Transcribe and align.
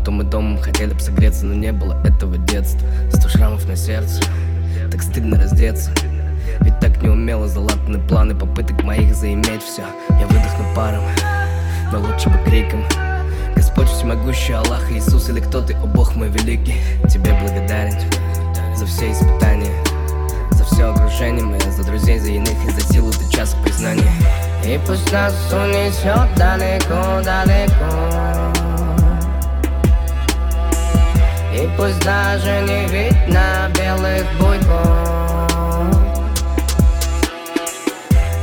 будто 0.00 0.10
мы 0.10 0.24
домом 0.24 0.58
хотели 0.58 0.92
бы 0.92 1.00
согреться 1.00 1.44
Но 1.44 1.54
не 1.54 1.72
было 1.72 2.00
этого 2.04 2.38
детства. 2.38 2.86
Сто 3.12 3.28
шрамов 3.28 3.66
на 3.66 3.76
сердце 3.76 4.22
Так 4.90 5.02
стыдно 5.02 5.38
раздеться. 5.38 5.90
Ведь 6.60 6.78
так 6.80 7.02
неумело 7.02 7.46
залатаны 7.48 7.98
планы 7.98 8.34
Попыток 8.34 8.82
моих 8.82 9.14
заиметь 9.14 9.62
все 9.62 9.82
Я 10.08 10.26
выдохну 10.26 10.64
паром 10.74 11.02
Но 11.92 12.00
лучше 12.00 12.28
бы 12.28 12.38
криком. 12.44 12.84
Господь 13.54 13.88
всемогущий 13.88 14.54
Аллах 14.54 14.90
Иисус 14.90 15.28
или 15.28 15.40
кто 15.40 15.60
ты, 15.60 15.74
о 15.74 15.86
Бог 15.86 16.16
мой 16.16 16.28
великий 16.28 16.76
Тебе 17.08 17.32
благодарен 17.40 17.94
за 18.74 18.86
все 18.86 19.12
испытания 19.12 19.72
За 20.52 20.64
все 20.64 20.90
окружение 20.92 21.44
мое, 21.44 21.60
за 21.70 21.84
друзей, 21.84 22.18
за 22.18 22.30
иных 22.30 22.64
и 22.66 22.70
за 22.70 22.80
силу 22.92 23.10
ты 23.12 23.30
час 23.30 23.56
признания. 23.62 24.10
И 24.64 24.78
пусть 24.86 25.10
нас 25.10 25.34
унесет 25.52 26.34
далеко-далеко 26.36 27.19
пусть 31.80 32.00
даже 32.00 32.60
не 32.60 32.84
видно 32.88 33.70
белых 33.74 34.26
буйков. 34.38 35.50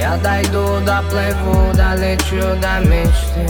Я 0.00 0.16
дойду, 0.16 0.80
доплыву, 0.86 1.74
долечу 1.74 2.56
до 2.62 2.80
мечты. 2.88 3.46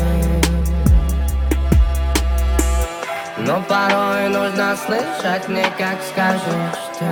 Но 3.38 3.62
порой 3.68 4.28
нужно 4.30 4.76
слышать 4.84 5.46
мне, 5.46 5.64
как 5.78 5.98
скажешь 6.10 6.82
ты. 6.98 7.06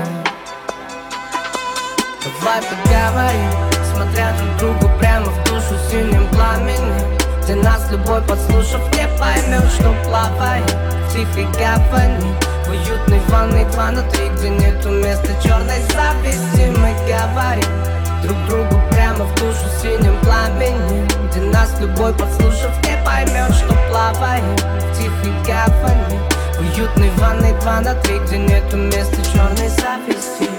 Давай 2.25 2.61
поговорим, 2.63 3.53
смотря 3.95 4.33
друг 4.39 4.57
другу 4.59 4.99
прямо 4.99 5.27
в 5.27 5.45
душу 5.45 5.79
синим 5.89 6.27
пламенем. 6.31 7.17
Где 7.45 7.55
нас 7.55 7.89
любой 7.93 8.21
подслушав 8.23 8.81
не 8.97 9.07
поймет, 9.21 9.71
что 9.71 9.95
плавает 10.05 10.69
в 11.09 11.13
тихой 11.13 11.47
гавани 11.53 12.46
В 12.67 12.71
уютной 12.71 13.21
ванной 13.29 13.65
два 13.67 13.93
на 13.93 14.03
три, 14.11 14.29
где 14.31 14.49
нету 14.49 14.89
места 14.91 15.29
черной 15.41 15.81
зависти? 15.93 16.69
Мы 16.77 16.93
говорим 17.07 17.97
друг 18.25 18.37
другу 18.49 18.83
прямо 18.91 19.25
в 19.25 19.35
душу 19.37 19.67
синим 19.81 20.19
пламенем 20.23 21.07
Где 21.31 21.41
нас 21.43 21.73
любой 21.81 22.13
подслушав 22.13 22.77
не 22.83 22.97
поймет, 23.05 23.55
что 23.55 23.73
плавает 23.89 24.43
в 24.61 24.99
тихой 24.99 25.33
гавани. 25.47 26.19
Уютной 26.59 27.11
ванной 27.19 27.53
два 27.61 27.81
на 27.81 27.95
три, 27.95 28.19
где 28.21 28.39
нету 28.39 28.77
места 28.77 29.17
черной 29.33 29.69
зависти? 29.69 30.51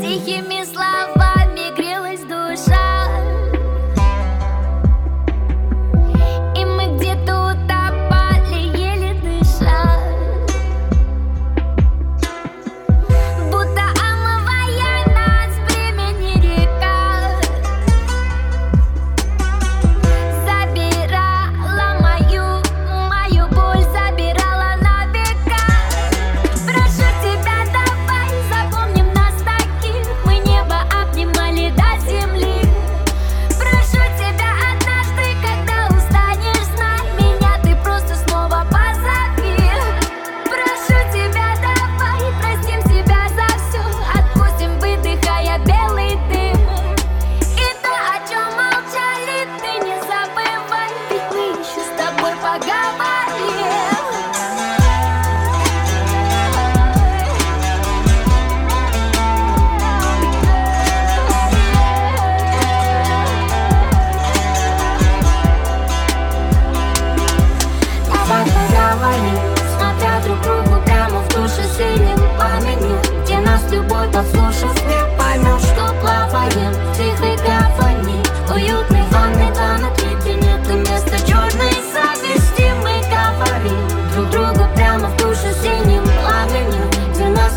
Тихими 0.00 0.64
словами 0.64 0.99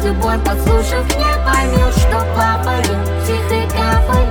любой 0.04 0.38
подслушав, 0.40 1.08
не 1.18 1.34
поймет, 1.46 1.94
что 1.96 2.20
плаваю 2.34 2.84
в 2.84 3.26
тихой 3.26 3.68
гавани. 3.68 4.23